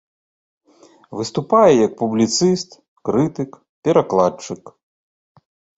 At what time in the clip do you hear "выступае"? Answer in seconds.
1.19-1.69